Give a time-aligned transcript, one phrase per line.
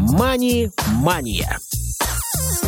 [0.00, 1.58] «Мани-мания».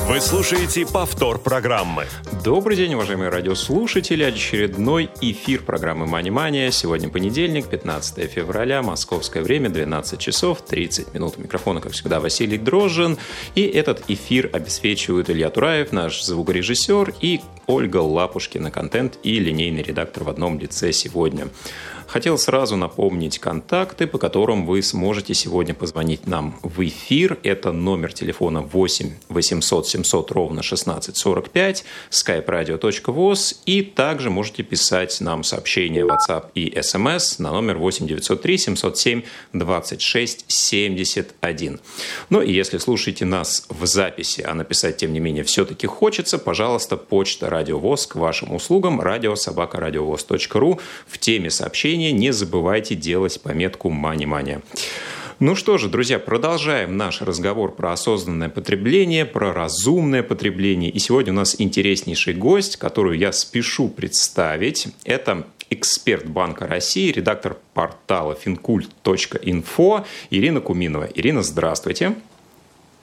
[0.06, 2.04] Вы слушаете повтор программы.
[2.44, 4.22] Добрый день, уважаемые радиослушатели.
[4.22, 6.70] Очередной эфир программы «Мани-мания».
[6.70, 11.34] Сегодня понедельник, 15 февраля, московское время, 12 часов 30 минут.
[11.38, 13.16] У микрофона, как всегда, Василий Дрожжин.
[13.54, 20.24] И этот эфир обеспечивают Илья Тураев, наш звукорежиссер, и Ольга Лапушкина, контент и линейный редактор
[20.24, 21.48] в одном лице сегодня.
[22.06, 27.38] Хотел сразу напомнить контакты, по которым вы сможете сегодня позвонить нам в эфир.
[27.42, 33.56] Это номер телефона 8 800 700 ровно 1645, skype-radio.voz.
[33.66, 40.44] И также можете писать нам сообщения WhatsApp и SMS на номер 8 903 707 26
[40.48, 41.80] 71.
[42.30, 46.96] Ну и если слушаете нас в записи, а написать, тем не менее, все-таки хочется, пожалуйста,
[46.96, 54.62] почта Радиовоз к вашим услугам радиособакарадиовоз.ру в теме сообщений сообщения, не забывайте делать пометку «Мани-мания».
[55.40, 60.88] Ну что же, друзья, продолжаем наш разговор про осознанное потребление, про разумное потребление.
[60.88, 64.88] И сегодня у нас интереснейший гость, которую я спешу представить.
[65.04, 71.08] Это эксперт Банка России, редактор портала fincult.info Ирина Куминова.
[71.12, 72.14] Ирина, здравствуйте.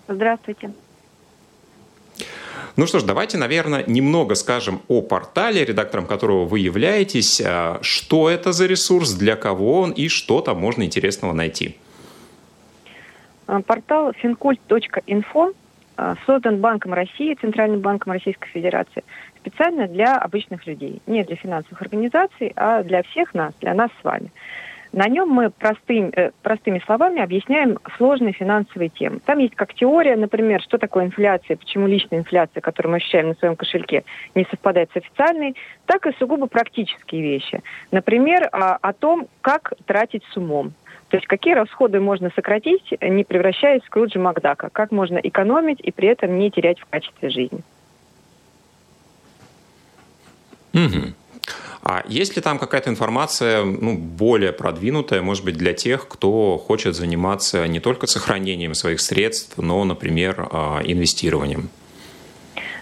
[0.08, 0.72] Здравствуйте.
[2.75, 7.42] Ну что ж, давайте, наверное, немного скажем о портале, редактором которого вы являетесь.
[7.45, 11.75] А, что это за ресурс, для кого он и что там можно интересного найти?
[13.47, 15.53] А, портал fincult.info
[15.97, 19.03] а, создан Банком России, Центральным банком Российской Федерации,
[19.42, 21.02] специально для обычных людей.
[21.08, 24.31] Не для финансовых организаций, а для всех нас, для нас с вами.
[24.92, 29.20] На нем мы простым, э, простыми словами объясняем сложные финансовые темы.
[29.23, 33.34] Там есть как теория, например, что такое инфляция, почему личная инфляция, которую мы ощущаем на
[33.36, 37.62] своем кошельке, не совпадает с официальной, так и сугубо практические вещи.
[37.92, 40.73] Например, о, о том, как тратить с умом.
[41.09, 45.92] То есть какие расходы можно сократить, не превращаясь в Скруджа Макдака, как можно экономить и
[45.92, 47.62] при этом не терять в качестве жизни.
[50.74, 51.13] Угу.
[51.81, 56.95] А есть ли там какая-то информация ну, более продвинутая, может быть, для тех, кто хочет
[56.95, 61.69] заниматься не только сохранением своих средств, но, например, а, инвестированием?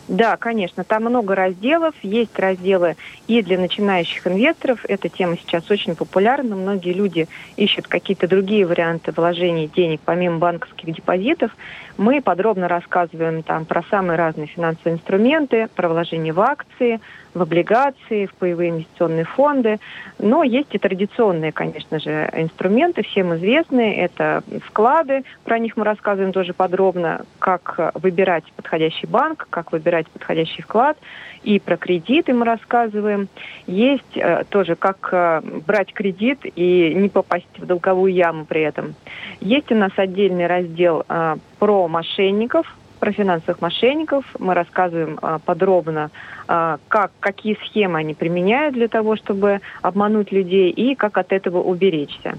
[0.08, 1.94] Да, конечно, там много разделов.
[2.02, 2.96] Есть разделы
[3.28, 4.80] и для начинающих инвесторов.
[4.88, 6.56] Эта тема сейчас очень популярна.
[6.56, 11.52] Многие люди ищут какие-то другие варианты вложения денег помимо банковских депозитов.
[11.98, 17.02] Мы подробно рассказываем там про самые разные финансовые инструменты, про вложение в акции,
[17.34, 19.80] в облигации, в паевые инвестиционные фонды.
[20.20, 23.98] Но есть и традиционные, конечно же, инструменты, всем известные.
[23.98, 30.62] Это вклады, про них мы рассказываем тоже подробно, как выбирать подходящий банк, как выбирать подходящий
[30.62, 30.98] вклад.
[31.44, 33.28] И про кредиты мы рассказываем.
[33.68, 38.96] Есть э, тоже, как э, брать кредит и не попасть в долговую яму при этом.
[39.40, 44.26] Есть у нас отдельный раздел э, про мошенников, про финансовых мошенников.
[44.40, 46.10] Мы рассказываем а, подробно,
[46.48, 51.62] а, как, какие схемы они применяют для того, чтобы обмануть людей и как от этого
[51.62, 52.38] уберечься.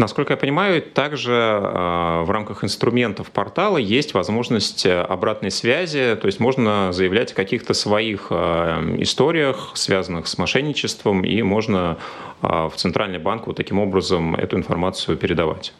[0.00, 6.40] Насколько я понимаю, также э, в рамках инструментов портала есть возможность обратной связи, то есть
[6.40, 11.98] можно заявлять о каких-то своих э, историях, связанных с мошенничеством, и можно
[12.40, 15.74] э, в Центральный банк вот таким образом эту информацию передавать.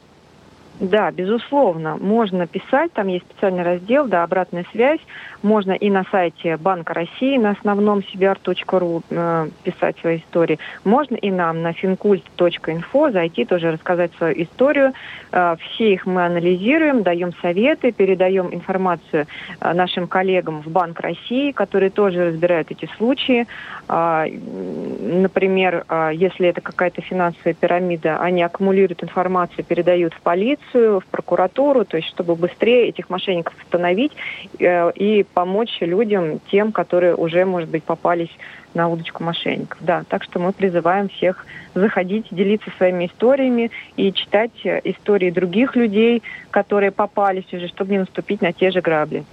[0.80, 5.00] Да, безусловно, можно писать, там есть специальный раздел, да, обратная связь.
[5.42, 10.58] Можно и на сайте Банка России на основном cbr.ru э, писать свои истории.
[10.84, 14.92] Можно и нам на fincult.info зайти тоже рассказать свою историю.
[15.32, 19.26] Э, все их мы анализируем, даем советы, передаем информацию
[19.60, 23.46] э, нашим коллегам в Банк России, которые тоже разбирают эти случаи.
[23.88, 31.06] Э, например, э, если это какая-то финансовая пирамида, они аккумулируют информацию, передают в полицию, в
[31.06, 34.12] прокуратуру, то есть чтобы быстрее этих мошенников остановить
[34.58, 38.30] э, и помочь людям, тем, которые уже, может быть, попались
[38.74, 39.78] на удочку мошенников.
[39.80, 45.76] Да, так что мы призываем всех заходить, делиться своими историями и читать э, истории других
[45.76, 49.24] людей, которые попались уже, чтобы не наступить на те же грабли.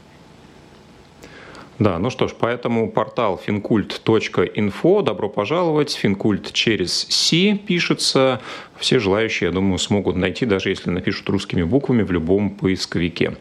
[1.80, 8.42] Да, ну что ж, поэтому портал fincult.info, добро пожаловать, финкульт через Си пишется,
[8.78, 13.38] все желающие, я думаю, смогут найти, даже если напишут русскими буквами в любом поисковике.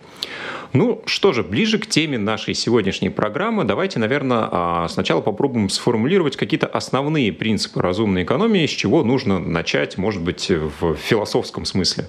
[0.76, 6.36] Ну что же, ближе к теме нашей сегодняшней программы, давайте, наверное, а, сначала попробуем сформулировать
[6.36, 12.04] какие-то основные принципы разумной экономии, с чего нужно начать, может быть, в философском смысле.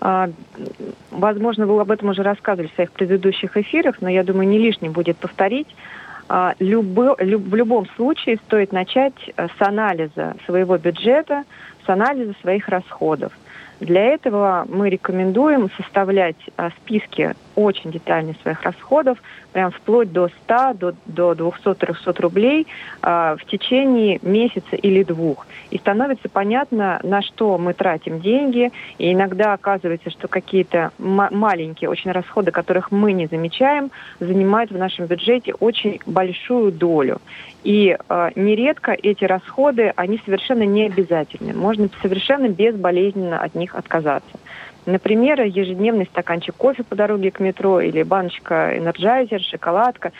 [0.00, 0.30] А,
[1.10, 4.92] возможно, вы об этом уже рассказывали в своих предыдущих эфирах, но я думаю, не лишним
[4.92, 5.68] будет повторить.
[6.30, 11.44] А, в любом случае стоит начать э, с анализа своего бюджета,
[11.84, 13.34] с анализа своих расходов.
[13.80, 19.18] Для этого мы рекомендуем составлять а, списки очень детальные своих расходов,
[19.52, 22.66] прям вплоть до 100, до, до 200-300 рублей
[23.02, 25.46] э, в течение месяца или двух.
[25.70, 28.70] И становится понятно, на что мы тратим деньги.
[28.98, 33.90] И иногда оказывается, что какие-то маленькие очень расходы, которых мы не замечаем,
[34.20, 37.20] занимают в нашем бюджете очень большую долю.
[37.64, 41.54] И э, нередко эти расходы, они совершенно не обязательны.
[41.54, 44.38] Можно совершенно безболезненно от них отказаться.
[44.88, 50.12] Например, ежедневный стаканчик кофе по дороге к метро или баночка energizer, шоколадка,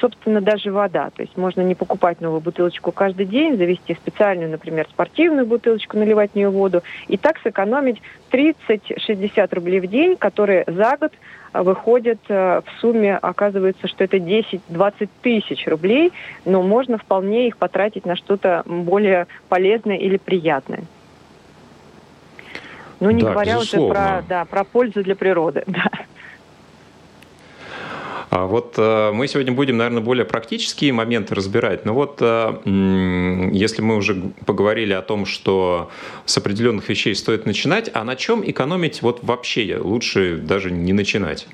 [0.00, 1.10] собственно, даже вода.
[1.10, 6.30] То есть можно не покупать новую бутылочку каждый день, завести специальную, например, спортивную бутылочку, наливать
[6.30, 11.12] в нее воду, и так сэкономить 30-60 рублей в день, которые за год
[11.52, 16.12] выходят э, в сумме, оказывается, что это 10-20 тысяч рублей,
[16.44, 20.84] но можно вполне их потратить на что-то более полезное или приятное.
[23.02, 23.86] Ну, не да, говоря безусловно.
[23.86, 25.64] уже про, да, про пользу для природы.
[25.72, 25.90] Да.
[28.30, 31.84] А вот э, мы сегодня будем, наверное, более практические моменты разбирать.
[31.84, 34.14] Но вот э, если мы уже
[34.46, 35.90] поговорили о том, что
[36.24, 41.46] с определенных вещей стоит начинать, а на чем экономить вот вообще лучше даже не начинать?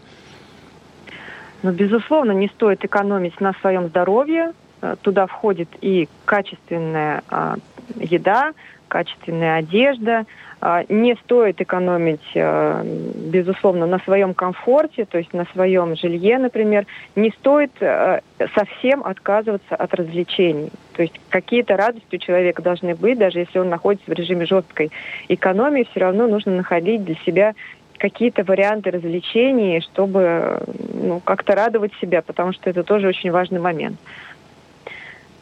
[1.65, 4.53] Ну, безусловно, не стоит экономить на своем здоровье.
[4.81, 7.57] Э, туда входит и качественная э,
[7.97, 8.53] еда,
[8.87, 10.27] качественная одежда,
[10.61, 16.85] не стоит экономить, а, безусловно, на своем комфорте, то есть на своем жилье, например.
[17.15, 18.21] Не стоит а,
[18.55, 20.71] совсем отказываться от развлечений.
[20.95, 24.91] То есть какие-то радости у человека должны быть, даже если он находится в режиме жесткой
[25.29, 27.55] экономии, все равно нужно находить для себя
[27.97, 30.61] какие-то варианты развлечений, чтобы
[30.93, 33.99] ну, как-то радовать себя, потому что это тоже очень важный момент.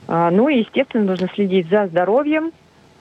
[0.09, 2.53] Ну и, естественно, нужно следить за здоровьем,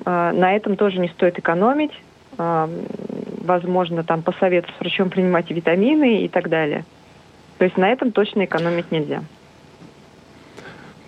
[0.04, 1.94] на этом тоже не стоит экономить
[2.38, 6.86] возможно, там посоветовать с врачом принимать витамины и так далее.
[7.58, 9.24] То есть на этом точно экономить нельзя.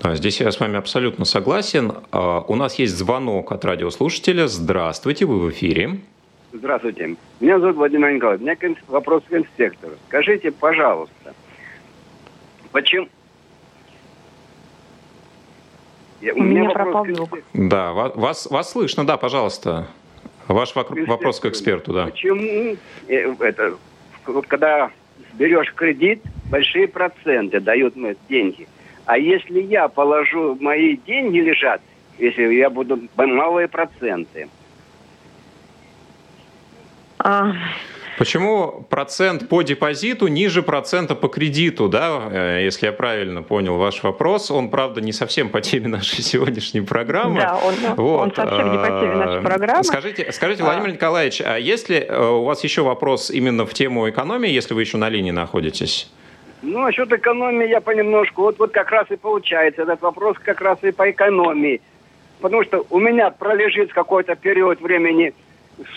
[0.03, 1.91] Здесь я с вами абсолютно согласен.
[2.11, 4.47] А, у нас есть звонок от радиослушателя.
[4.47, 5.99] Здравствуйте, вы в эфире.
[6.53, 7.15] Здравствуйте.
[7.39, 8.41] Меня зовут Владимир Николаевич.
[8.41, 9.93] У меня вопрос к инспектору.
[10.07, 11.33] Скажите, пожалуйста,
[12.71, 13.09] почему...
[16.21, 17.37] Я, у, у меня, меня пропал звук.
[17.53, 19.87] Да, вас, вас слышно, да, пожалуйста.
[20.47, 22.05] Ваш вопрос к эксперту, да.
[22.05, 22.77] Почему
[23.07, 23.75] э, это,
[24.47, 24.91] когда
[25.33, 28.67] берешь кредит, большие проценты дают мне деньги.
[29.05, 31.81] А если я положу, мои деньги лежат,
[32.17, 34.49] если я буду малые проценты.
[37.19, 37.53] А,
[38.17, 44.01] Почему процент по депозиту ниже процента по кредиту, да, э, если я правильно понял ваш
[44.01, 44.49] вопрос?
[44.49, 47.41] Он, правда, не совсем по теме нашей сегодняшней программы.
[47.41, 48.21] Да, он, вот.
[48.21, 49.83] он совсем не по теме нашей программы.
[49.83, 50.91] Скажите, скажите Владимир а...
[50.93, 54.97] Николаевич, а если э, у вас еще вопрос именно в тему экономии, если вы еще
[54.97, 56.11] на линии находитесь?
[56.63, 58.41] Ну, насчет экономии я понемножку.
[58.41, 61.81] Вот, вот как раз и получается этот вопрос как раз и по экономии.
[62.41, 65.35] Потому что у меня пролежит какой-то период времени–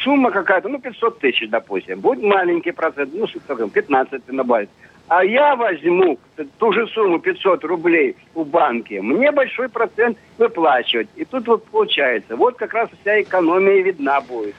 [0.02, 3.26] сумма какая-то, ну, 500 тысяч, допустим, будет маленький процент, ну,
[3.68, 4.70] 15 набавить.
[5.08, 6.18] А я возьму
[6.58, 11.08] ту же сумму 500 рублей у банки, мне большой процент выплачивать.
[11.16, 14.54] И тут вот получается, вот как раз вся экономия видна будет.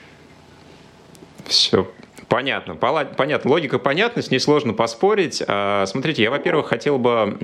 [1.46, 1.88] Все
[2.32, 3.52] Понятно, понятно.
[3.52, 5.44] Логика понятна, с ней сложно поспорить.
[5.46, 7.38] А, смотрите, я, во-первых, хотел бы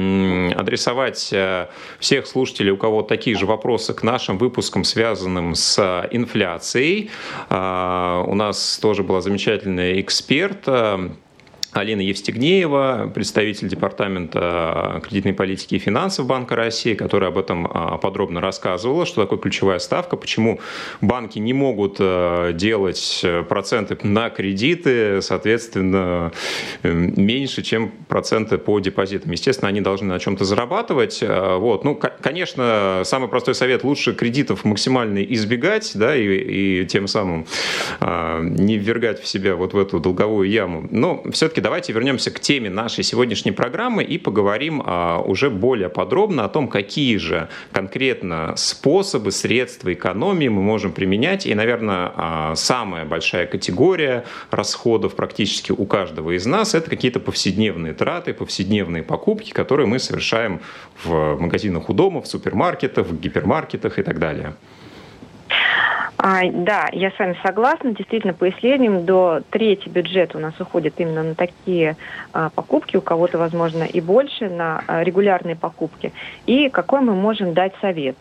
[0.55, 1.67] адресовать э,
[1.99, 7.11] всех слушателей, у кого такие же вопросы к нашим выпускам, связанным с инфляцией.
[7.49, 11.09] А, у нас тоже была замечательная эксперт, э,
[11.77, 18.41] Алина Евстигнеева, представитель Департамента кредитной политики и финансов Банка России, которая об этом а, подробно
[18.41, 20.59] рассказывала, что такое ключевая ставка, почему
[21.01, 26.31] банки не могут э, делать проценты на кредиты, соответственно,
[26.81, 29.31] э, меньше, чем проценты по депозитам.
[29.31, 31.19] Естественно, они должны на чем-то зарабатывать.
[31.21, 31.83] Э, вот.
[31.83, 37.45] Ну, конечно, самый простой совет– лучше кредитов максимально избегать, да, и, и тем самым
[38.01, 40.87] не ввергать в себя вот в эту долговую яму.
[40.89, 46.45] Но все-таки давайте вернемся к теме нашей сегодняшней программы и поговорим а, уже более подробно
[46.45, 51.45] о том, какие же конкретно способы, средства экономии мы можем применять.
[51.45, 57.91] И, наверное, а, самая большая категория расходов практически у каждого из нас– это какие-то повседневные
[57.91, 60.61] траты, повседневные покупки, которые мы совершаем
[61.03, 64.53] в магазинах у дома, в супермаркетах, в гипермаркетах и так далее.
[66.17, 67.93] А, да, я с вами согласна.
[67.93, 71.95] Действительно, по исследованиям, до трети бюджета у нас уходит именно на такие
[72.33, 76.11] а, покупки, у кого-то, возможно, и больше, на а, регулярные покупки.
[76.47, 78.15] И какой мы можем дать совет?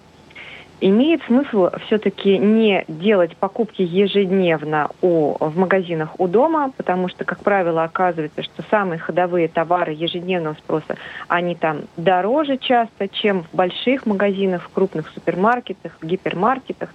[0.80, 7.40] имеет смысл все-таки не делать покупки ежедневно у, в магазинах у дома, потому что, как
[7.40, 10.96] правило, оказывается, что самые ходовые товары ежедневного спроса,
[11.28, 16.90] они там дороже часто, чем в больших магазинах, в крупных супермаркетах, в гипермаркетах.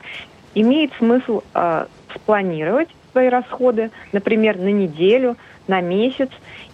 [0.55, 5.37] Имеет смысл э, спланировать свои расходы, например, на неделю,
[5.67, 6.29] на месяц,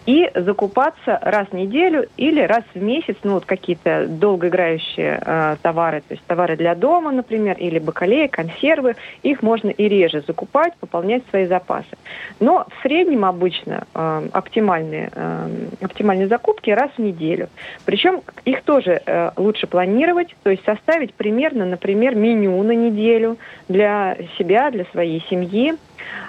[0.07, 6.01] и закупаться раз в неделю или раз в месяц, ну вот какие-то долгоиграющие э, товары,
[6.07, 11.23] то есть товары для дома, например, или бакалеи, консервы, их можно и реже закупать, пополнять
[11.29, 11.97] свои запасы.
[12.39, 15.49] Но в среднем обычно э, оптимальные, э,
[15.81, 17.49] оптимальные закупки раз в неделю.
[17.83, 24.17] Причем их тоже э, лучше планировать, то есть составить примерно, например, меню на неделю для
[24.37, 25.75] себя, для своей семьи,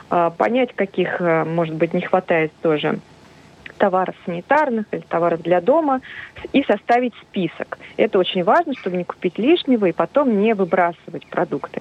[0.09, 2.99] понять, каких, э, может быть, не хватает тоже
[3.79, 6.01] товаров санитарных или товаров для дома
[6.53, 7.79] и составить список.
[7.97, 11.81] Это очень важно, чтобы не купить лишнего и потом не выбрасывать продукты.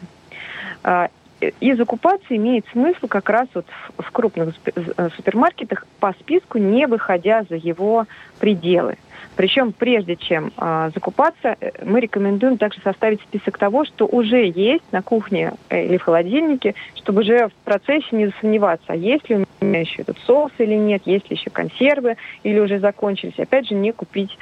[1.41, 3.65] А, и закупаться имеет смысл как раз вот
[3.97, 8.05] в крупных э, супермаркетах по списку, не выходя за его
[8.39, 8.97] пределы.
[9.35, 15.03] Причем прежде чем э, закупаться, мы рекомендуем также составить список того, что уже есть на
[15.03, 19.65] кухне э, или в холодильнике, чтобы уже в процессе не засомневаться, а есть ли у
[19.65, 23.37] меня еще этот соус или нет, есть ли еще консервы или уже закончились.
[23.37, 24.35] Опять же, не купить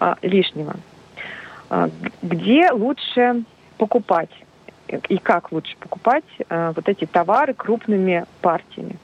[0.00, 0.74] э, лишнего.
[1.70, 1.88] Э,
[2.20, 3.44] где лучше
[3.78, 4.30] покупать?
[5.08, 8.96] И как лучше покупать э, вот эти товары крупными партиями.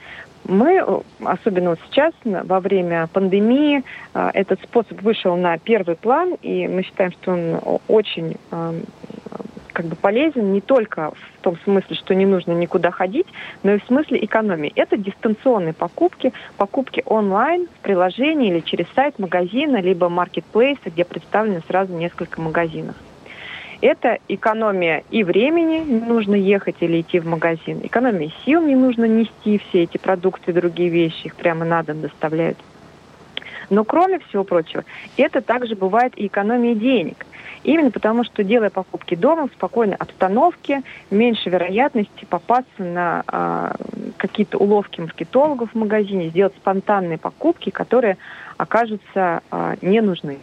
[0.45, 3.83] Мы, э, особенно вот сейчас, во время пандемии,
[4.15, 8.81] э, этот способ вышел на первый план, и мы считаем, что он очень э,
[9.73, 13.27] как бы полезен не только в том смысле, что не нужно никуда ходить,
[13.63, 14.73] но и в смысле экономии.
[14.75, 21.63] Это дистанционные покупки, покупки онлайн в приложении или через сайт магазина, либо маркетплейса, где представлены
[21.67, 22.97] сразу несколько магазинов.
[23.81, 29.07] Это экономия и времени, не нужно ехать или идти в магазин, экономия сил, не нужно
[29.07, 32.59] нести все эти продукты и другие вещи, их прямо на дом доставляют.
[33.71, 34.85] Но кроме всего прочего,
[35.17, 37.25] это также бывает и экономия денег.
[37.63, 43.73] Именно потому, что делая покупки дома в спокойной обстановке, меньше вероятности попасться на э,
[44.17, 48.17] какие-то уловки маркетологов в магазине, сделать спонтанные покупки, которые
[48.57, 50.39] окажутся э, не нужны.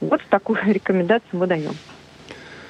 [0.00, 1.72] Вот такую рекомендацию мы даем.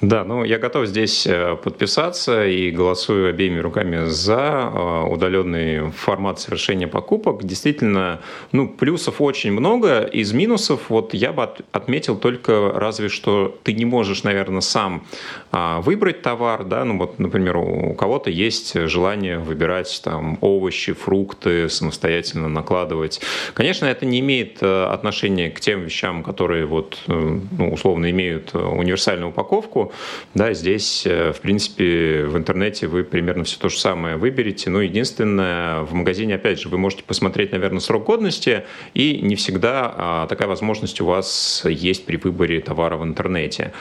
[0.00, 6.40] Да, ну я готов здесь э, подписаться и голосую обеими руками за э, удаленный формат
[6.40, 7.44] совершения покупок.
[7.44, 8.20] Действительно,
[8.52, 13.84] ну плюсов очень много, из минусов вот я бы отметил только разве что ты не
[13.84, 15.06] можешь, наверное, сам
[15.50, 21.68] а, выбрать товар, да, ну вот, например, у кого-то есть желание выбирать там овощи, фрукты,
[21.68, 23.20] самостоятельно накладывать.
[23.54, 29.30] Конечно, это не имеет э, отношения к тем вещам, которые вот, ну, условно имеют универсальную
[29.30, 29.92] упаковку, упаковку.
[30.34, 34.70] Да, здесь, э, в принципе, в интернете вы примерно все то же самое выберете.
[34.70, 38.64] Но единственное, в магазине, опять же, вы можете посмотреть, наверное, срок годности,
[38.94, 43.72] и не всегда а, такая возможность у вас есть при выборе товара в интернете.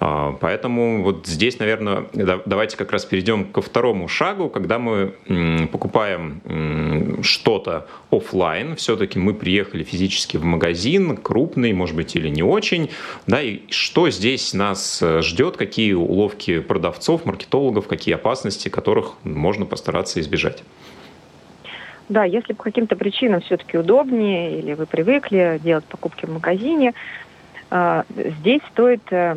[0.00, 5.14] А, поэтому вот здесь, наверное, давайте как раз перейдем ко второму шагу, когда мы
[5.72, 12.90] покупаем что-то офлайн, все-таки мы приехали физически в магазин, крупный, может быть, или не очень,
[13.26, 19.66] да, и что здесь нас э, ждет, какие уловки продавцов, маркетологов, какие опасности, которых можно
[19.66, 20.62] постараться избежать.
[22.08, 26.92] Да, если по каким-то причинам все-таки удобнее или вы привыкли делать покупки в магазине,
[27.70, 29.36] а, здесь стоит э,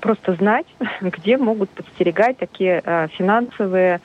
[0.00, 0.66] просто знать,
[1.00, 4.00] где могут подстерегать такие э, финансовые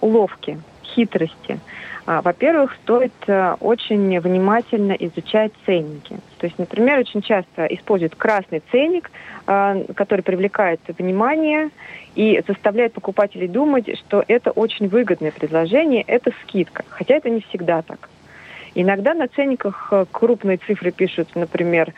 [0.00, 0.60] уловки,
[0.94, 1.58] хитрости.
[2.06, 6.16] А, во-первых, стоит э, очень внимательно изучать ценники.
[6.38, 9.10] То есть, например, очень часто используют красный ценник,
[9.46, 11.70] э, который привлекает внимание
[12.14, 16.84] и заставляет покупателей думать, что это очень выгодное предложение, это скидка.
[16.90, 18.10] Хотя это не всегда так.
[18.74, 21.94] Иногда на ценниках э, крупные цифры пишут, например,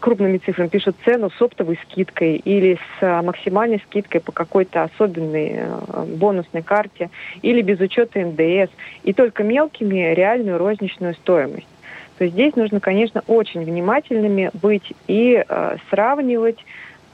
[0.00, 5.60] крупными цифрами пишут цену с оптовой скидкой или с а, максимальной скидкой по какой-то особенной
[5.60, 7.08] а, бонусной карте
[7.40, 8.72] или без учета НДС,
[9.04, 11.68] и только мелкими реальную розничную стоимость.
[12.18, 16.58] То есть здесь нужно, конечно, очень внимательными быть и э, сравнивать,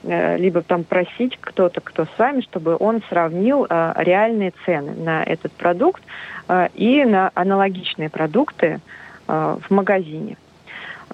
[0.02, 5.22] э, либо там просить кто-то, кто с вами, чтобы он сравнил э, реальные цены на
[5.22, 6.02] этот продукт
[6.48, 8.80] э, и на аналогичные продукты
[9.28, 10.36] э, в магазине.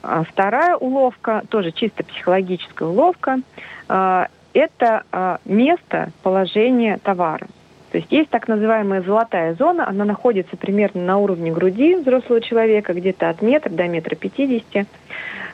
[0.07, 3.39] А вторая уловка, тоже чисто психологическая уловка,
[3.89, 7.47] а, это а, место положения товара.
[7.91, 12.93] То есть есть так называемая золотая зона, она находится примерно на уровне груди взрослого человека,
[12.93, 14.87] где-то от метра до метра пятидесяти.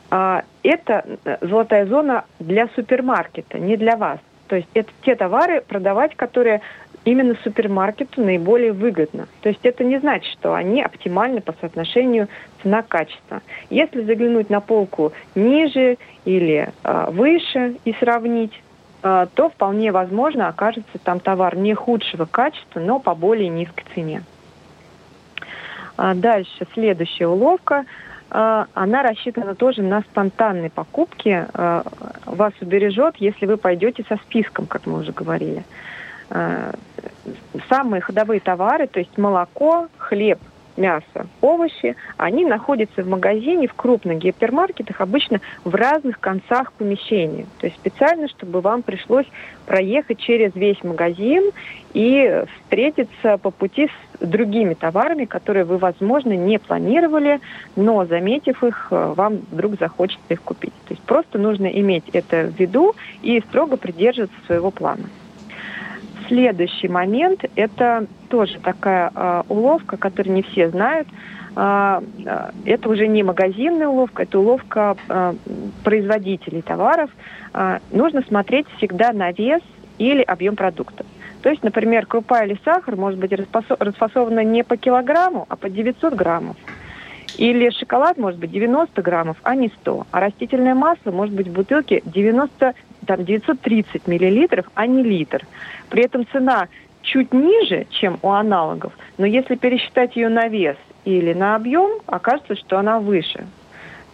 [0.09, 4.17] Это э, золотая зона для супермаркета, не для вас.
[4.47, 6.61] То есть это те товары продавать, которые
[7.05, 9.27] именно супермаркету наиболее выгодно.
[9.41, 12.27] То есть это не значит, что они оптимальны по соотношению
[12.61, 13.41] цена-качество.
[13.69, 18.53] Если заглянуть на полку ниже или э, выше и сравнить,
[19.03, 24.23] э, то вполне возможно окажется там товар не худшего качества, но по более низкой цене.
[25.97, 27.85] А дальше следующая уловка.
[28.33, 31.45] А, она рассчитана тоже на спонтанные покупки.
[32.25, 35.63] Вас убережет, если вы пойдете со списком, как мы уже говорили.
[37.67, 40.39] Самые ходовые товары, то есть молоко, хлеб,
[40.77, 47.45] мясо, овощи, они находятся в магазине, в крупных гипермаркетах, обычно в разных концах помещения.
[47.59, 49.25] То есть специально, чтобы вам пришлось
[49.65, 51.51] проехать через весь магазин
[51.93, 57.39] и встретиться по пути с другими товарами, которые вы, возможно, не планировали,
[57.75, 60.73] но, заметив их, вам вдруг захочется их купить.
[60.87, 65.03] То есть просто нужно иметь это в виду и строго придерживаться своего плана.
[66.31, 71.05] Следующий момент– это тоже такая э, уловка, которую не все знают.
[71.57, 71.99] Э,
[72.63, 75.33] это уже не магазинная уловка, это уловка э,
[75.83, 77.09] производителей товаров.
[77.53, 79.61] Э, нужно смотреть всегда на вес
[79.97, 81.05] или объем продукта.
[81.41, 86.13] То есть, например, крупа или сахар может быть расфасована не по килограмму, а по 900
[86.13, 86.55] граммов.
[87.37, 90.07] Или шоколад может быть 90 граммов, а не 100.
[90.11, 92.73] А растительное масло может быть в бутылке 90,
[93.05, 95.45] там, 930 миллилитров, а не литр.
[95.89, 96.67] При этом цена
[97.01, 102.55] чуть ниже, чем у аналогов, но если пересчитать ее на вес или на объем, окажется,
[102.55, 103.45] что она выше.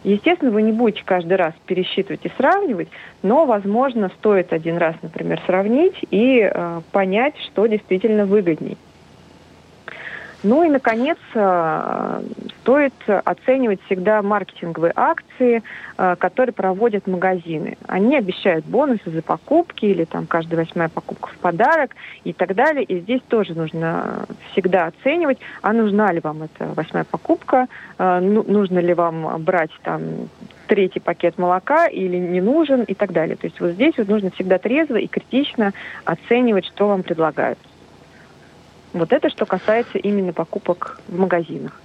[0.03, 2.87] Естественно, вы не будете каждый раз пересчитывать и сравнивать,
[3.23, 8.77] но, возможно, стоит один раз, например, сравнить и э, понять, что действительно выгодней.
[10.47, 12.21] Ну и, наконец, э,
[12.61, 15.61] стоит оценивать всегда маркетинговые акции,
[15.97, 17.77] э, которые проводят магазины.
[17.85, 22.85] Они обещают бонусы за покупки или там каждая восьмая покупка в подарок и так далее.
[22.85, 27.67] И здесь тоже нужно всегда оценивать, а нужна ли вам эта восьмая покупка,
[27.97, 30.29] э, ну, нужно ли вам брать там
[30.67, 33.35] третий пакет молока или не нужен и так далее.
[33.35, 35.73] То есть вот здесь вот нужно всегда трезво и критично
[36.05, 37.59] оценивать, что вам предлагают.
[38.93, 41.81] Вот это что касается именно покупок в магазинах.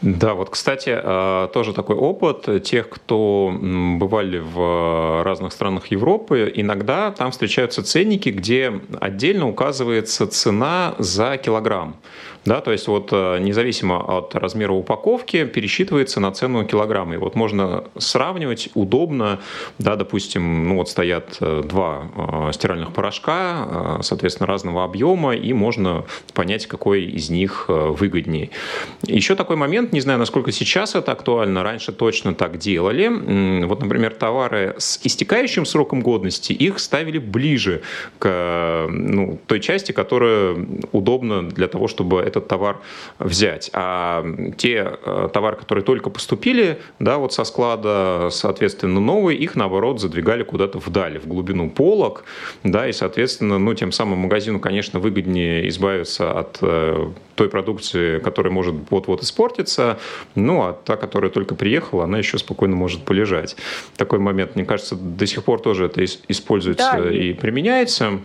[0.00, 7.10] Да, вот, кстати, э, тоже такой опыт тех, кто бывали в разных странах Европы, иногда
[7.10, 11.96] там встречаются ценники, где отдельно указывается цена за килограмм.
[12.44, 17.14] Да, то есть вот э, независимо от размера упаковки пересчитывается на цену килограмма.
[17.14, 19.40] И вот можно сравнивать удобно,
[19.78, 27.02] да, допустим, ну вот стоят два стиральных порошка, соответственно, разного объема, и можно понять, какой
[27.02, 28.50] из них выгоднее.
[29.02, 33.64] Еще такой момент, не знаю, насколько сейчас это актуально, раньше точно так делали.
[33.64, 37.82] Вот, например, товары с истекающим сроком годности, их ставили ближе
[38.18, 40.56] к ну, той части, которая
[40.92, 42.78] удобна для того, чтобы это этот товар
[43.18, 43.70] взять.
[43.74, 44.24] А
[44.56, 50.42] те э, товары, которые только поступили, да, вот со склада, соответственно, новые, их, наоборот, задвигали
[50.42, 52.24] куда-то вдали, в глубину полок,
[52.64, 58.52] да, и, соответственно, ну, тем самым магазину, конечно, выгоднее избавиться от э, той продукции, которая
[58.52, 59.77] может вот-вот испортиться,
[60.34, 63.56] ну, а та, которая только приехала, она еще спокойно может полежать.
[63.96, 68.20] Такой момент, мне кажется, до сих пор тоже это используется да, и применяется.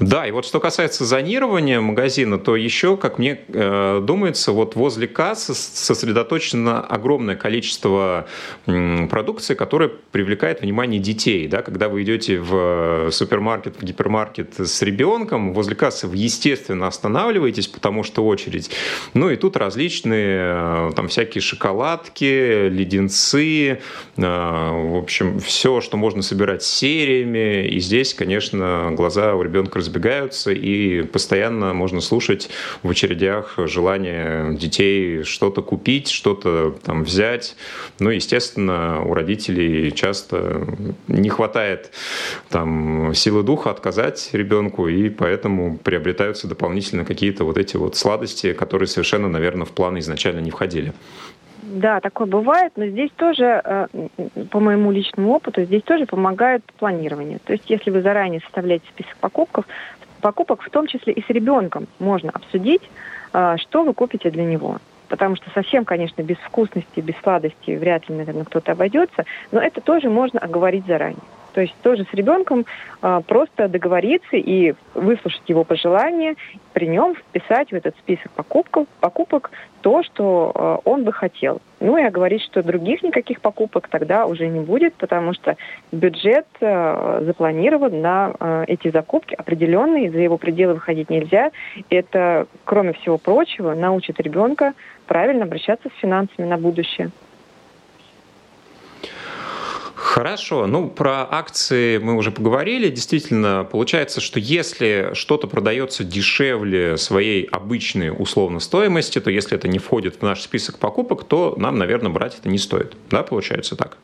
[0.00, 5.06] Да, и вот что касается зонирования магазина, то еще, как мне э, думается, вот возле
[5.06, 8.26] кассы сосредоточено огромное количество
[8.66, 11.46] м, продукции, которая привлекает внимание детей.
[11.48, 11.60] Да?
[11.60, 18.02] Когда вы идете в супермаркет, в гипермаркет с ребенком, возле кассы вы, естественно, останавливаетесь, потому
[18.02, 18.70] что очередь.
[19.12, 23.78] Ну и тут различные э, там всякие шоколадки, леденцы, э,
[24.16, 27.66] в общем, все, что можно собирать сериями.
[27.68, 32.48] И здесь, конечно, глаза у ребенка разбегаются, и постоянно можно слушать
[32.82, 37.56] в очередях желание детей что-то купить, что-то там взять.
[37.98, 40.66] Ну, естественно, у родителей часто
[41.08, 41.90] не хватает
[42.48, 48.86] там силы духа отказать ребенку, и поэтому приобретаются дополнительно какие-то вот эти вот сладости, которые
[48.86, 50.92] совершенно, наверное, в планы изначально не входили.
[51.72, 53.86] Да, такое бывает, но здесь тоже, э,
[54.50, 57.38] по моему личному опыту, здесь тоже помогает планирование.
[57.38, 59.66] То есть, если вы заранее составляете список покупков,
[60.20, 62.82] покупок, в том числе и с ребенком, можно обсудить,
[63.32, 64.78] э, что вы купите для него.
[65.08, 69.80] Потому что совсем, конечно, без вкусности, без сладости вряд ли, наверное, кто-то обойдется, но это
[69.80, 71.22] тоже можно оговорить заранее.
[71.52, 72.66] То есть тоже с ребенком
[73.02, 76.36] а, просто договориться и выслушать его пожелания,
[76.72, 81.60] при нем вписать в этот список покупок, покупок то, что а, он бы хотел.
[81.80, 85.56] Ну и говорить, что других никаких покупок тогда уже не будет, потому что
[85.92, 91.50] бюджет а, запланирован на а, эти закупки определенные, за его пределы выходить нельзя.
[91.88, 94.74] Это, кроме всего прочего, научит ребенка
[95.06, 97.10] правильно обращаться с финансами на будущее.
[100.10, 100.66] Хорошо.
[100.66, 102.88] Ну, про акции мы уже поговорили.
[102.88, 109.78] Действительно, получается, что если что-то продается дешевле своей обычной условно стоимости, то если это не
[109.78, 112.96] входит в наш список покупок, то нам, наверное, брать это не стоит.
[113.08, 113.98] Да, получается так?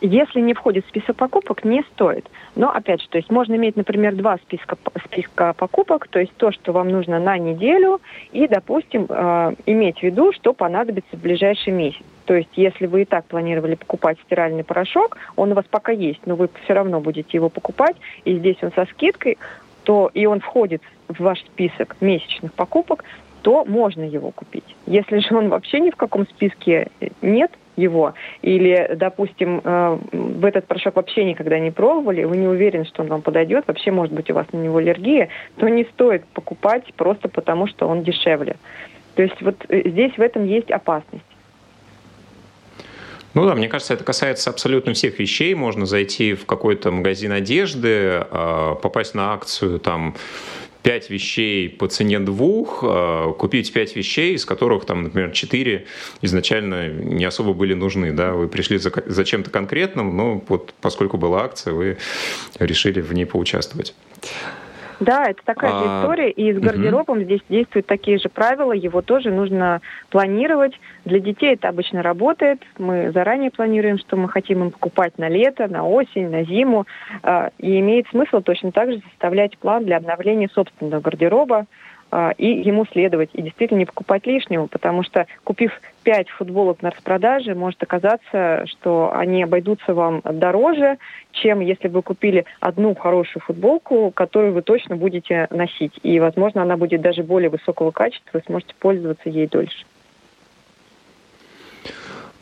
[0.00, 2.28] Если не входит в список покупок, не стоит.
[2.56, 6.50] Но опять же, то есть можно иметь, например, два списка, списка покупок, то есть то,
[6.50, 8.00] что вам нужно на неделю,
[8.32, 12.02] и, допустим, э, иметь в виду, что понадобится в ближайший месяц.
[12.30, 16.20] То есть, если вы и так планировали покупать стиральный порошок, он у вас пока есть,
[16.26, 19.36] но вы все равно будете его покупать, и здесь он со скидкой,
[19.82, 23.02] то и он входит в ваш список месячных покупок,
[23.42, 24.76] то можно его купить.
[24.86, 30.68] Если же он вообще ни в каком списке нет, его, или, допустим, э, в этот
[30.68, 34.30] порошок вообще никогда не пробовали, вы не уверены, что он вам подойдет, вообще может быть
[34.30, 38.54] у вас на него аллергия, то не стоит покупать просто потому, что он дешевле.
[39.16, 41.24] То есть вот э, здесь в этом есть опасность.
[43.34, 45.54] Ну да, мне кажется, это касается абсолютно всех вещей.
[45.54, 50.16] Можно зайти в какой-то магазин одежды, э, попасть на акцию там
[50.82, 55.86] пять вещей по цене двух, а, купить пять вещей, из которых, там, например, четыре
[56.22, 58.12] изначально не особо были нужны.
[58.12, 58.32] Да?
[58.32, 61.98] Вы пришли за, за чем-то конкретным, но вот поскольку была акция, вы
[62.58, 63.94] решили в ней поучаствовать.
[65.00, 66.30] Да, это такая же а, история.
[66.30, 67.24] И с гардеробом угу.
[67.24, 68.72] здесь действуют такие же правила.
[68.72, 70.78] Его тоже нужно планировать.
[71.06, 72.62] Для детей это обычно работает.
[72.78, 76.86] Мы заранее планируем, что мы хотим им покупать на лето, на осень, на зиму.
[77.22, 81.66] А, и имеет смысл точно так же составлять план для обновления собственного гардероба.
[82.12, 86.90] А, и ему следовать, и действительно не покупать лишнего, потому что купив пять футболок на
[86.90, 90.98] распродаже, может оказаться, что они обойдутся вам дороже,
[91.32, 96.00] чем если вы купили одну хорошую футболку, которую вы точно будете носить.
[96.02, 99.84] И, возможно, она будет даже более высокого качества, вы сможете пользоваться ей дольше.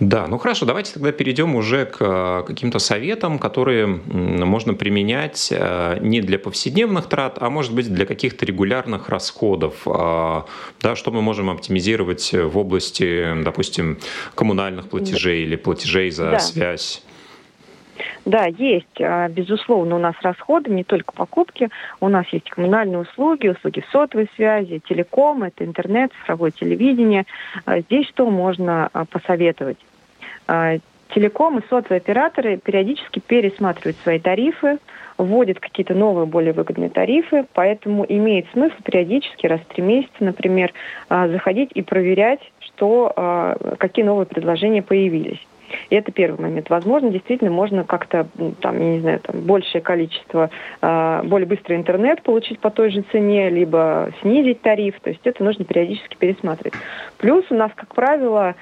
[0.00, 5.98] Да, ну хорошо, давайте тогда перейдем уже к э, каким-то советам, которые можно применять э,
[6.00, 9.74] не для повседневных трат, а может быть для каких-то регулярных расходов.
[9.86, 10.46] А,
[10.80, 13.98] да, что мы можем оптимизировать в области, допустим,
[14.36, 16.38] коммунальных платежей или платежей за да.
[16.38, 17.02] связь.
[18.28, 21.70] Да, есть, а, безусловно, у нас расходы, не только покупки.
[21.98, 27.24] У нас есть коммунальные услуги, услуги сотовой связи, телеком, это интернет, цифровое телевидение.
[27.64, 29.78] А, здесь что можно посоветовать?
[30.46, 30.76] А,
[31.14, 34.76] телеком и сотовые операторы периодически пересматривают свои тарифы,
[35.16, 40.74] вводят какие-то новые, более выгодные тарифы, поэтому имеет смысл периодически, раз в три месяца, например,
[41.08, 45.40] заходить и проверять, что, какие новые предложения появились.
[45.90, 46.70] И это первый момент.
[46.70, 48.26] Возможно, действительно можно как-то,
[48.60, 50.50] там, я не знаю, там, большее количество,
[50.80, 54.98] более быстрый интернет получить по той же цене, либо снизить тариф.
[55.00, 56.74] То есть это нужно периодически пересматривать.
[57.18, 58.54] Плюс у нас, как правило,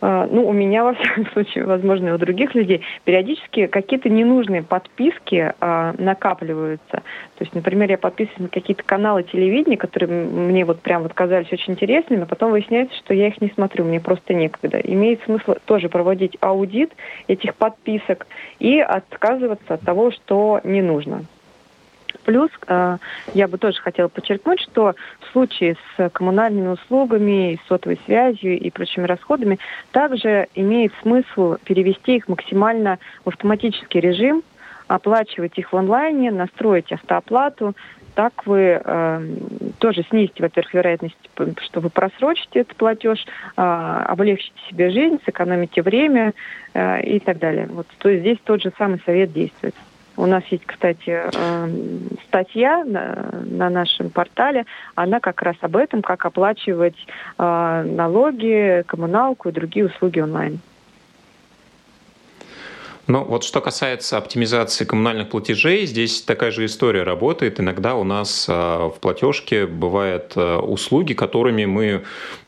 [0.00, 5.52] ну, у меня, во всяком случае, возможно, и у других людей, периодически какие-то ненужные подписки
[5.60, 6.90] а, накапливаются.
[6.90, 11.52] То есть, например, я подписываюсь на какие-то каналы телевидения, которые мне вот прям вот казались
[11.52, 14.78] очень интересными, а потом выясняется, что я их не смотрю, мне просто некогда.
[14.78, 16.92] Имеет смысл тоже проводить аудит
[17.28, 18.26] этих подписок
[18.58, 21.24] и отказываться от того, что не нужно.
[22.30, 22.98] Плюс э,
[23.34, 29.04] я бы тоже хотела подчеркнуть, что в случае с коммунальными услугами, сотовой связью и прочими
[29.04, 29.58] расходами
[29.90, 34.44] также имеет смысл перевести их максимально в автоматический режим,
[34.86, 37.74] оплачивать их в онлайне, настроить автооплату.
[38.14, 39.26] Так вы э,
[39.80, 41.16] тоже снизите, во-первых, вероятность,
[41.64, 46.32] что вы просрочите этот платеж, э, облегчите себе жизнь, сэкономите время
[46.74, 47.66] э, и так далее.
[47.68, 49.74] Вот, то есть здесь тот же самый совет действует.
[50.20, 56.26] У нас есть, кстати, эм, статья на нашем портале, она как раз об этом, как
[56.26, 56.96] оплачивать
[57.38, 60.60] э, налоги, коммуналку и другие услуги онлайн.
[63.06, 67.58] Ну, вот что касается оптимизации коммунальных платежей, здесь такая же история работает.
[67.58, 72.04] Иногда у нас а, в платежке бывают услуги, которыми мы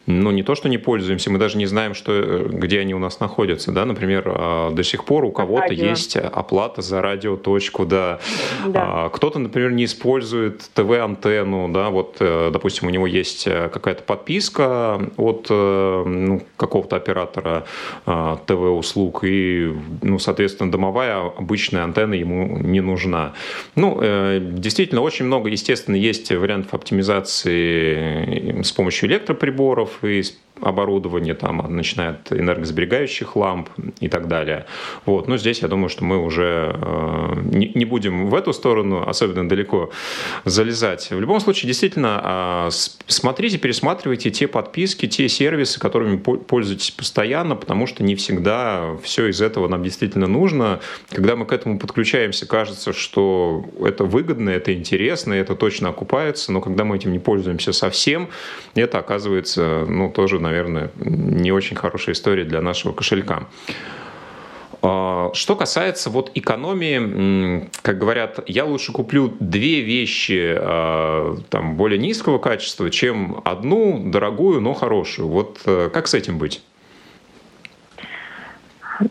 [0.06, 2.98] ну, не то, что не пользуемся, мы даже не знаем, что, э, где они у
[2.98, 5.86] нас находятся, да, например, а, до сих пор у кого-то Радио.
[5.86, 8.18] есть оплата за радиоточку, да,
[8.66, 9.04] да.
[9.04, 14.02] А, кто-то, например, не использует ТВ-антенну, да, вот, э, допустим, у него есть э, какая-то
[14.02, 17.64] подписка от ну, какого-то оператора
[18.04, 23.34] а, ТВ-услуг, и, ну, соответственно, домовая обычная антенна ему не нужна.
[23.76, 24.00] Ну,
[24.40, 30.22] действительно, очень много, естественно, есть вариантов оптимизации с помощью электроприборов, и
[30.62, 33.68] оборудование, там, начиная от энергосберегающих ламп
[34.00, 34.66] и так далее.
[35.06, 35.28] Вот.
[35.28, 39.48] Но здесь я думаю, что мы уже э, не, не будем в эту сторону особенно
[39.48, 39.90] далеко
[40.44, 41.10] залезать.
[41.10, 42.70] В любом случае, действительно, э,
[43.06, 49.40] смотрите, пересматривайте те подписки, те сервисы, которыми пользуетесь постоянно, потому что не всегда все из
[49.40, 50.80] этого нам действительно нужно.
[51.10, 56.60] Когда мы к этому подключаемся, кажется, что это выгодно, это интересно, это точно окупается, но
[56.60, 58.28] когда мы этим не пользуемся совсем,
[58.74, 63.48] это оказывается ну, тоже, наверное, наверное, не очень хорошая история для нашего кошелька.
[64.82, 71.98] А, что касается вот экономии, как говорят, я лучше куплю две вещи а, там, более
[71.98, 75.28] низкого качества, чем одну дорогую, но хорошую.
[75.28, 76.62] Вот э, как с этим быть?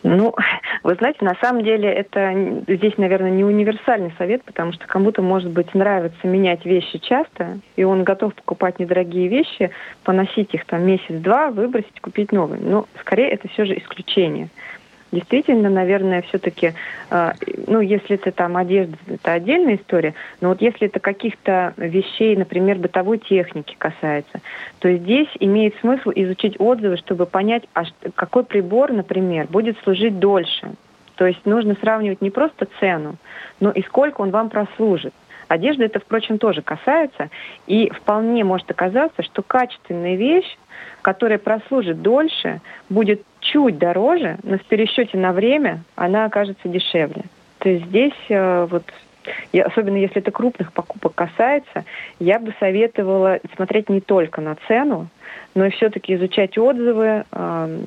[0.03, 0.35] Ну,
[0.83, 5.51] вы знаете, на самом деле это здесь, наверное, не универсальный совет, потому что кому-то, может
[5.51, 9.71] быть, нравится менять вещи часто, и он готов покупать недорогие вещи,
[10.03, 12.61] поносить их там месяц-два, выбросить, купить новые.
[12.61, 14.49] Но скорее это все же исключение
[15.11, 16.73] действительно, наверное, все-таки,
[17.09, 17.31] э,
[17.67, 22.77] ну, если это там одежда, это отдельная история, но вот если это каких-то вещей, например,
[22.77, 24.41] бытовой техники касается,
[24.79, 27.83] то здесь имеет смысл изучить отзывы, чтобы понять, а
[28.15, 30.71] какой прибор, например, будет служить дольше.
[31.15, 33.15] То есть нужно сравнивать не просто цену,
[33.59, 35.13] но и сколько он вам прослужит.
[35.51, 37.29] Одежда это, впрочем, тоже касается.
[37.67, 40.57] И вполне может оказаться, что качественная вещь,
[41.01, 47.23] которая прослужит дольше, будет чуть дороже, но в пересчете на время она окажется дешевле.
[47.59, 48.83] То есть здесь э, вот
[49.53, 51.85] я, особенно если это крупных покупок касается,
[52.19, 55.07] я бы советовала смотреть не только на цену,
[55.53, 57.79] но и все-таки изучать отзывы, э,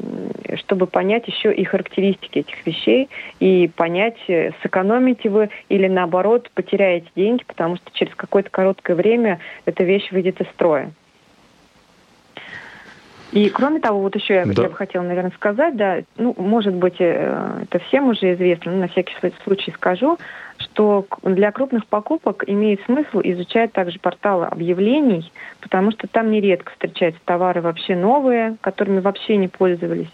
[0.57, 3.09] чтобы понять еще и характеристики этих вещей
[3.41, 9.41] и понять, э, сэкономите вы или наоборот потеряете деньги, потому что через какое-то короткое время
[9.65, 10.93] эта вещь выйдет из строя.
[13.35, 14.63] И кроме того, вот еще я, да.
[14.63, 18.79] я бы хотела, наверное, сказать, да, ну, может быть, э, это всем уже известно, но
[18.83, 20.19] на всякий случай скажу,
[20.57, 27.21] что для крупных покупок имеет смысл изучать также порталы объявлений, потому что там нередко встречаются
[27.25, 30.13] товары вообще новые, которыми вообще не пользовались,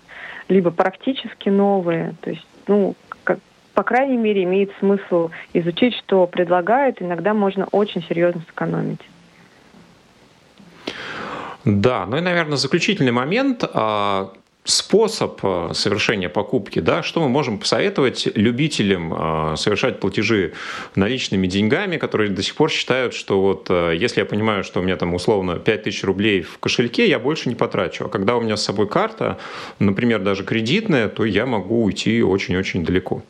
[0.48, 2.14] либо практически новые.
[2.22, 3.40] То есть, ну, как,
[3.74, 7.02] по крайней мере, имеет смысл изучить, что предлагают.
[7.02, 9.02] Иногда можно очень серьезно сэкономить.
[11.64, 14.32] Да, ну и, наверное, заключительный момент а,
[14.64, 20.54] способ а, совершения покупки, да, что мы можем посоветовать любителям а, совершать платежи
[20.94, 24.96] наличными деньгами, которые до сих пор считают, что вот если я понимаю, что у меня
[24.96, 28.06] там условно 5000 рублей в кошельке, я больше не потрачу.
[28.06, 29.38] А когда у меня с собой карта,
[29.78, 33.22] например, даже кредитная, то я могу уйти очень-очень далеко.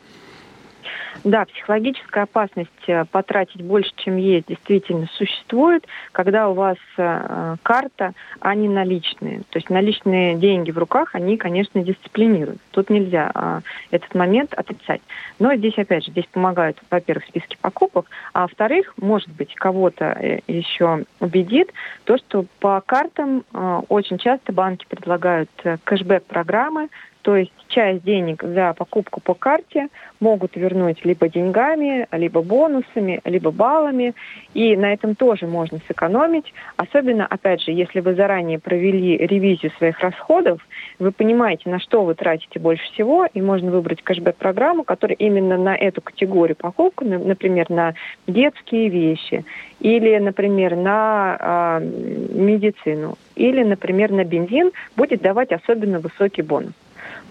[1.23, 8.13] Да, психологическая опасность э, потратить больше, чем есть, действительно существует, когда у вас э, карта,
[8.39, 9.41] а не наличные.
[9.51, 12.59] То есть наличные деньги в руках, они, конечно, дисциплинируют.
[12.71, 15.01] Тут нельзя э, этот момент отрицать.
[15.37, 20.39] Но здесь, опять же, здесь помогают, во-первых, списки покупок, а во-вторых, может быть, кого-то э,
[20.47, 21.71] еще убедит
[22.05, 23.43] то, что по картам
[23.89, 25.49] очень часто банки предлагают
[25.83, 26.89] кэшбэк-программы,
[27.21, 29.87] то есть часть денег за покупку по карте
[30.19, 34.13] могут вернуть либо деньгами, либо бонусами, либо баллами.
[34.53, 36.53] И на этом тоже можно сэкономить.
[36.75, 40.61] Особенно, опять же, если вы заранее провели ревизию своих расходов,
[40.99, 45.75] вы понимаете, на что вы тратите больше всего, и можно выбрать кэшбэк-программу, которая именно на
[45.75, 47.93] эту категорию покупок, например, на
[48.27, 49.45] детские вещи,
[49.79, 51.85] или, например, на э,
[52.33, 56.73] медицину, или, например, на бензин, будет давать особенно высокий бонус.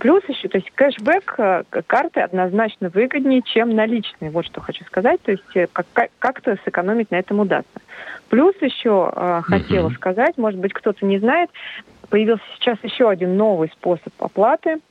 [0.01, 4.31] Плюс еще, то есть кэшбэк э, карты однозначно выгоднее, чем наличные.
[4.31, 5.21] Вот что хочу сказать.
[5.21, 5.69] То есть э,
[6.19, 7.81] как-то сэкономить на этом удастся.
[8.31, 9.95] Плюс еще э, хотела uh-huh.
[9.95, 11.51] сказать, может быть, кто-то не знает,
[12.09, 14.79] появился сейчас еще один новый способ оплаты–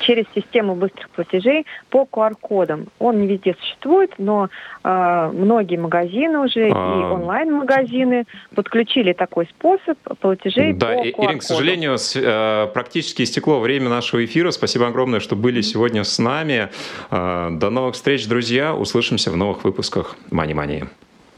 [0.00, 2.88] через систему быстрых платежей по QR-кодам.
[2.98, 4.48] Он не везде существует, но
[4.84, 7.00] э, многие магазины уже а...
[7.00, 8.24] и онлайн-магазины
[8.54, 11.24] подключили такой способ платежей да, по QR-кодам.
[11.26, 14.50] Ирина, к сожалению, с, э, практически истекло время нашего эфира.
[14.50, 16.68] Спасибо огромное, что были сегодня с нами.
[17.10, 18.74] Э, до новых встреч, друзья.
[18.74, 20.84] Услышимся в новых выпусках Мани Мани.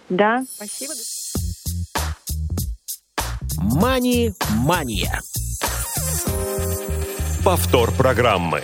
[0.09, 0.93] Да, спасибо.
[3.63, 5.21] Мани-мания.
[7.51, 8.63] Повтор программы.